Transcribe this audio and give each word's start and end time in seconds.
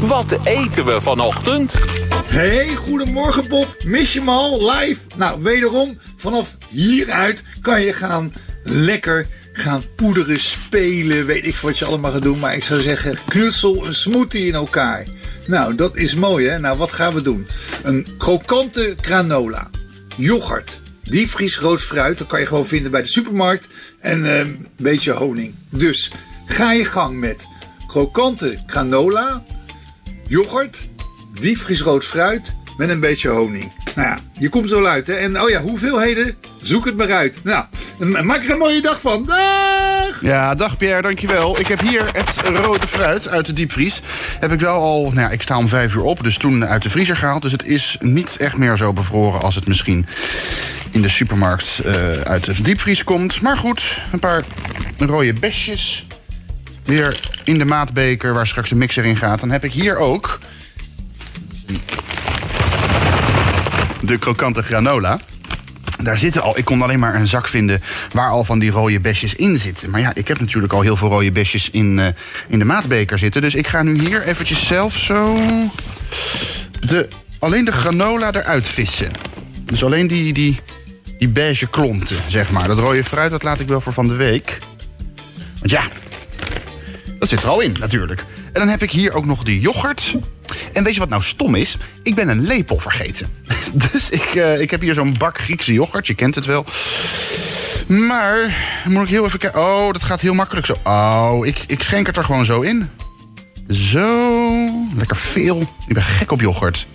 Wat 0.00 0.38
eten 0.44 0.84
we 0.84 1.00
vanochtend? 1.00 1.74
Hey, 2.24 2.74
goedemorgen 2.74 3.48
Bob. 3.48 3.76
Mis 3.84 4.12
je 4.12 4.20
me 4.20 4.30
al 4.30 4.70
live? 4.70 5.00
Nou, 5.16 5.42
wederom, 5.42 5.98
vanaf 6.16 6.56
hieruit 6.68 7.42
kan 7.60 7.82
je 7.82 7.92
gaan 7.92 8.32
lekker 8.62 9.26
gaan 9.52 9.82
poederen, 9.96 10.40
spelen, 10.40 11.26
weet 11.26 11.46
ik 11.46 11.56
wat 11.56 11.78
je 11.78 11.84
allemaal 11.84 12.12
gaat 12.12 12.22
doen. 12.22 12.38
Maar 12.38 12.54
ik 12.54 12.64
zou 12.64 12.80
zeggen, 12.80 13.18
knutsel 13.28 13.86
een 13.86 13.94
smoothie 13.94 14.46
in 14.46 14.54
elkaar. 14.54 15.06
Nou, 15.46 15.74
dat 15.74 15.96
is 15.96 16.14
mooi 16.14 16.48
hè. 16.48 16.58
Nou, 16.58 16.78
wat 16.78 16.92
gaan 16.92 17.14
we 17.14 17.20
doen? 17.20 17.46
Een 17.82 18.06
krokante 18.18 18.94
granola, 19.00 19.70
yoghurt, 20.16 20.80
diepvries 21.02 21.58
rood 21.58 21.80
fruit. 21.80 22.18
Dat 22.18 22.26
kan 22.26 22.40
je 22.40 22.46
gewoon 22.46 22.66
vinden 22.66 22.90
bij 22.90 23.02
de 23.02 23.08
supermarkt. 23.08 23.68
En 23.98 24.24
eh, 24.24 24.38
een 24.38 24.66
beetje 24.76 25.12
honing. 25.12 25.54
Dus 25.70 26.10
ga 26.46 26.72
je 26.72 26.84
gang 26.84 27.18
met 27.18 27.46
krokante 27.86 28.58
granola, 28.66 29.42
yoghurt, 30.28 30.88
rood 31.78 32.04
fruit 32.04 32.54
met 32.76 32.88
een 32.88 33.00
beetje 33.00 33.28
honing. 33.28 33.72
Nou 33.94 34.08
ja, 34.08 34.18
je 34.38 34.48
komt 34.48 34.68
zo 34.68 34.84
uit 34.84 35.06
hè. 35.06 35.12
En 35.12 35.40
oh 35.40 35.48
ja, 35.48 35.60
hoeveelheden? 35.60 36.36
Zoek 36.62 36.84
het 36.84 36.96
maar 36.96 37.12
uit. 37.12 37.40
Nou, 37.44 37.64
maak 38.22 38.44
er 38.44 38.50
een 38.50 38.58
mooie 38.58 38.80
dag 38.80 39.00
van. 39.00 39.24
Dag! 39.24 40.22
Ja, 40.22 40.54
dag 40.54 40.76
Pierre, 40.76 41.02
dankjewel. 41.02 41.58
Ik 41.58 41.66
heb 41.66 41.80
hier 41.80 42.04
het 42.12 42.40
rode 42.56 42.86
fruit 42.86 43.28
uit 43.28 43.46
de 43.46 43.52
diepvries. 43.52 44.00
Heb 44.40 44.52
ik 44.52 44.60
wel 44.60 44.74
al, 44.74 45.02
nou 45.02 45.20
ja, 45.20 45.30
ik 45.30 45.42
sta 45.42 45.58
om 45.58 45.68
vijf 45.68 45.94
uur 45.94 46.02
op, 46.02 46.22
dus 46.22 46.36
toen 46.36 46.66
uit 46.66 46.82
de 46.82 46.90
vriezer 46.90 47.16
gehaald. 47.16 47.42
Dus 47.42 47.52
het 47.52 47.66
is 47.66 47.96
niet 48.00 48.36
echt 48.36 48.56
meer 48.56 48.76
zo 48.76 48.92
bevroren 48.92 49.40
als 49.40 49.54
het 49.54 49.66
misschien 49.66 50.06
in 50.90 51.02
de 51.02 51.08
supermarkt 51.08 51.80
uh, 51.86 51.92
uit 52.20 52.44
de 52.44 52.62
diepvries 52.62 53.04
komt. 53.04 53.40
Maar 53.40 53.56
goed, 53.56 53.98
een 54.12 54.18
paar 54.18 54.42
rode 54.98 55.32
besjes. 55.32 56.06
Weer 56.88 57.20
in 57.44 57.58
de 57.58 57.64
maatbeker 57.64 58.34
waar 58.34 58.46
straks 58.46 58.68
de 58.68 58.74
mixer 58.74 59.04
in 59.04 59.16
gaat. 59.16 59.40
Dan 59.40 59.50
heb 59.50 59.64
ik 59.64 59.72
hier 59.72 59.96
ook 59.96 60.38
de 64.00 64.18
krokante 64.18 64.62
granola. 64.62 65.20
Daar 66.02 66.18
zitten 66.18 66.42
al, 66.42 66.58
ik 66.58 66.64
kon 66.64 66.82
alleen 66.82 66.98
maar 66.98 67.14
een 67.14 67.26
zak 67.26 67.48
vinden 67.48 67.82
waar 68.12 68.30
al 68.30 68.44
van 68.44 68.58
die 68.58 68.70
rode 68.70 69.00
besjes 69.00 69.34
in 69.34 69.56
zitten. 69.56 69.90
Maar 69.90 70.00
ja, 70.00 70.14
ik 70.14 70.28
heb 70.28 70.40
natuurlijk 70.40 70.72
al 70.72 70.80
heel 70.80 70.96
veel 70.96 71.08
rode 71.08 71.32
besjes 71.32 71.70
in, 71.70 71.98
uh, 71.98 72.06
in 72.48 72.58
de 72.58 72.64
maatbeker 72.64 73.18
zitten. 73.18 73.42
Dus 73.42 73.54
ik 73.54 73.66
ga 73.66 73.82
nu 73.82 73.98
hier 73.98 74.22
eventjes 74.22 74.66
zelf 74.66 74.96
zo 74.96 75.38
de, 76.80 77.08
alleen 77.38 77.64
de 77.64 77.72
granola 77.72 78.34
eruit 78.34 78.66
vissen. 78.66 79.10
Dus 79.64 79.84
alleen 79.84 80.06
die, 80.06 80.32
die, 80.32 80.60
die 81.18 81.28
beige 81.28 81.66
klonten, 81.66 82.16
zeg 82.28 82.50
maar. 82.50 82.66
Dat 82.66 82.78
rode 82.78 83.04
fruit, 83.04 83.30
dat 83.30 83.42
laat 83.42 83.60
ik 83.60 83.68
wel 83.68 83.80
voor 83.80 83.92
van 83.92 84.08
de 84.08 84.16
week. 84.16 84.58
Want 85.58 85.70
ja, 85.70 85.82
dat 87.18 87.28
zit 87.28 87.42
er 87.42 87.48
al 87.48 87.60
in 87.60 87.76
natuurlijk. 87.80 88.24
En 88.52 88.60
dan 88.60 88.68
heb 88.68 88.82
ik 88.82 88.90
hier 88.90 89.12
ook 89.12 89.26
nog 89.26 89.42
de 89.42 89.60
yoghurt. 89.60 90.16
En 90.72 90.84
weet 90.84 90.94
je 90.94 91.00
wat 91.00 91.08
nou 91.08 91.22
stom 91.22 91.54
is? 91.54 91.76
Ik 92.02 92.14
ben 92.14 92.28
een 92.28 92.46
lepel 92.46 92.78
vergeten. 92.78 93.28
Dus 93.90 94.10
ik, 94.10 94.34
uh, 94.34 94.60
ik 94.60 94.70
heb 94.70 94.80
hier 94.80 94.94
zo'n 94.94 95.14
bak 95.18 95.38
Griekse 95.38 95.72
yoghurt. 95.72 96.06
Je 96.06 96.14
kent 96.14 96.34
het 96.34 96.44
wel. 96.44 96.64
Maar, 97.86 98.56
moet 98.84 99.02
ik 99.02 99.08
heel 99.08 99.24
even 99.24 99.38
kijken. 99.38 99.60
Oh, 99.60 99.92
dat 99.92 100.02
gaat 100.02 100.20
heel 100.20 100.34
makkelijk 100.34 100.66
zo. 100.66 100.76
Oh, 100.84 101.46
ik, 101.46 101.64
ik 101.66 101.82
schenk 101.82 102.06
het 102.06 102.16
er 102.16 102.24
gewoon 102.24 102.44
zo 102.44 102.60
in. 102.60 102.90
Zo. 103.68 104.70
Lekker 104.96 105.16
veel. 105.16 105.60
Ik 105.86 105.94
ben 105.94 106.02
gek 106.02 106.30
op 106.30 106.40
yoghurt. 106.40 106.86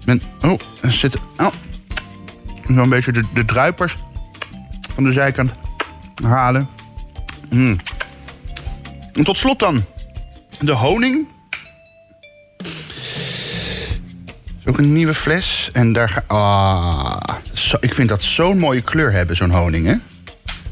Ik 0.00 0.04
ben, 0.04 0.20
oh, 0.42 0.60
er 0.80 0.92
zitten... 0.92 1.20
Oh. 1.36 1.52
Zo'n 2.74 2.88
beetje 2.88 3.12
de, 3.12 3.22
de 3.34 3.44
druipers 3.44 3.96
van 4.94 5.04
de 5.04 5.12
zijkant 5.12 5.50
halen. 6.22 6.68
Mm. 7.50 7.76
En 9.14 9.24
tot 9.24 9.38
slot 9.38 9.58
dan 9.58 9.84
de 10.60 10.72
honing. 10.72 11.26
ook 14.66 14.78
een 14.78 14.92
nieuwe 14.92 15.14
fles. 15.14 15.70
En 15.72 15.92
daar 15.92 16.08
ga... 16.08 16.24
Ah, 16.26 17.36
ik 17.80 17.94
vind 17.94 18.08
dat 18.08 18.22
zo'n 18.22 18.58
mooie 18.58 18.82
kleur 18.82 19.12
hebben, 19.12 19.36
zo'n 19.36 19.50
honing, 19.50 19.86
hè? 19.86 19.94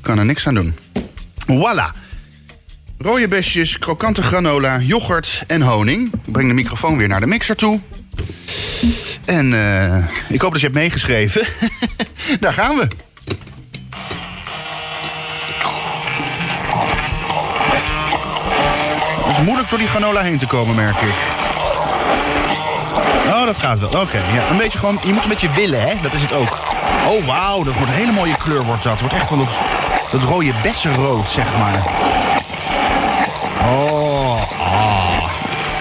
Kan 0.00 0.18
er 0.18 0.24
niks 0.24 0.46
aan 0.46 0.54
doen. 0.54 0.74
Voilà. 1.46 2.04
Rode 2.98 3.28
besjes, 3.28 3.78
krokante 3.78 4.22
granola, 4.22 4.80
yoghurt 4.80 5.44
en 5.46 5.62
honing. 5.62 6.12
Ik 6.12 6.32
breng 6.32 6.48
de 6.48 6.54
microfoon 6.54 6.98
weer 6.98 7.08
naar 7.08 7.20
de 7.20 7.26
mixer 7.26 7.56
toe. 7.56 7.80
En 9.24 9.52
uh, 9.52 9.96
ik 10.28 10.40
hoop 10.40 10.52
dat 10.52 10.60
je 10.60 10.66
hebt 10.66 10.78
meegeschreven. 10.78 11.46
daar 12.40 12.52
gaan 12.52 12.76
we. 12.76 12.86
Het 19.36 19.44
moeilijk 19.44 19.70
door 19.70 19.78
die 19.78 19.88
granola 19.88 20.20
heen 20.20 20.38
te 20.38 20.46
komen, 20.46 20.74
merk 20.74 20.96
ik. 20.96 21.14
Oh, 23.26 23.44
dat 23.44 23.58
gaat 23.58 23.78
wel. 23.78 24.00
Oké, 24.00 24.18
ja. 24.34 24.50
Een 24.50 24.56
beetje 24.56 24.78
gewoon, 24.78 24.98
je 25.04 25.12
moet 25.12 25.22
een 25.22 25.28
beetje 25.28 25.50
willen, 25.50 25.80
hè? 25.80 25.94
Dat 26.02 26.12
is 26.12 26.20
het 26.20 26.32
ook. 26.32 26.58
Oh, 27.08 27.26
wauw, 27.26 27.62
dat 27.62 27.74
wordt 27.74 27.90
een 27.90 27.98
hele 27.98 28.12
mooie 28.12 28.36
kleur, 28.36 28.64
wordt 28.64 28.82
dat. 28.82 29.00
wordt 29.00 29.14
echt 29.14 29.28
wel 29.28 29.38
dat, 29.38 29.48
dat 30.10 30.20
rode 30.20 30.52
bessenrood, 30.62 31.28
zeg 31.28 31.46
maar. 31.58 31.82
Oh, 33.68 34.42
ah. 34.60 35.30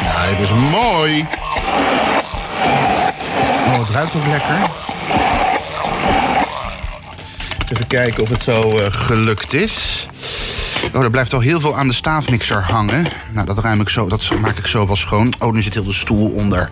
Ja, 0.04 0.28
dit 0.30 0.40
is 0.40 0.50
mooi. 0.72 1.28
Oh, 3.68 3.80
het 3.80 3.90
ruikt 3.90 4.16
ook 4.16 4.28
lekker. 4.28 4.56
Even 7.72 7.88
kijken 7.88 8.24
of 8.24 8.30
het 8.30 8.42
zo 8.42 8.80
uh, 8.80 8.86
gelukt 8.90 9.54
is. 9.54 10.08
Oh, 10.96 11.04
er 11.04 11.10
blijft 11.10 11.34
al 11.34 11.40
heel 11.40 11.60
veel 11.60 11.78
aan 11.78 11.88
de 11.88 11.94
staafmixer 11.94 12.64
hangen. 12.64 13.06
Nou, 13.32 13.46
dat 13.46 13.58
ruim 13.58 13.82
ik 13.82 13.90
zo, 13.90 14.08
dat 14.08 14.30
maak 14.40 14.58
ik 14.58 14.68
zo 14.68 14.88
wel 14.88 14.96
schoon. 14.96 15.34
Oh, 15.40 15.54
nu 15.54 15.62
zit 15.62 15.74
heel 15.74 15.84
de 15.84 15.94
stoel 15.94 16.30
onder. 16.30 16.70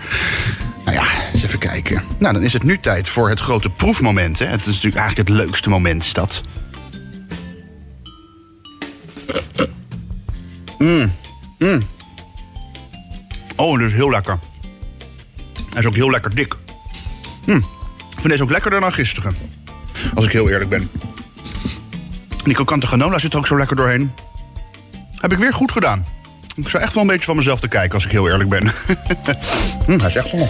Nou 0.85 0.97
ja, 0.97 1.05
eens 1.33 1.43
even 1.43 1.59
kijken. 1.59 2.03
Nou, 2.17 2.33
dan 2.33 2.43
is 2.43 2.53
het 2.53 2.63
nu 2.63 2.79
tijd 2.79 3.09
voor 3.09 3.29
het 3.29 3.39
grote 3.39 3.69
proefmoment. 3.69 4.39
Hè. 4.39 4.45
Het 4.45 4.59
is 4.59 4.65
natuurlijk 4.65 4.95
eigenlijk 4.95 5.29
het 5.29 5.37
leukste 5.37 5.69
moment, 5.69 6.03
is 6.03 6.13
dat. 6.13 6.41
Mm. 10.77 11.11
Mm. 11.59 11.83
Oh, 13.55 13.79
dat 13.79 13.87
is 13.87 13.93
heel 13.93 14.09
lekker. 14.09 14.39
Hij 15.69 15.81
is 15.81 15.85
ook 15.85 15.95
heel 15.95 16.11
lekker 16.11 16.35
dik. 16.35 16.55
Mm. 17.45 17.57
Ik 18.09 18.19
vind 18.19 18.29
deze 18.29 18.43
ook 18.43 18.51
lekkerder 18.51 18.79
dan 18.79 18.93
gisteren. 18.93 19.35
Als 20.13 20.25
ik 20.25 20.31
heel 20.31 20.49
eerlijk 20.49 20.69
ben. 20.69 20.89
Die 22.43 22.53
krokante 22.53 22.87
granola 22.87 23.19
zit 23.19 23.33
er 23.33 23.39
ook 23.39 23.47
zo 23.47 23.57
lekker 23.57 23.75
doorheen. 23.75 24.11
Heb 25.17 25.31
ik 25.31 25.37
weer 25.37 25.53
goed 25.53 25.71
gedaan. 25.71 26.05
Ik 26.55 26.69
zou 26.69 26.83
echt 26.83 26.93
wel 26.93 27.03
een 27.03 27.09
beetje 27.09 27.25
van 27.25 27.35
mezelf 27.35 27.59
te 27.59 27.67
kijken 27.67 27.93
als 27.93 28.05
ik 28.05 28.11
heel 28.11 28.29
eerlijk 28.29 28.49
ben. 28.49 28.71
hm, 29.85 29.99
hij 29.99 30.09
is 30.09 30.15
echt 30.15 30.29
zo. 30.29 30.47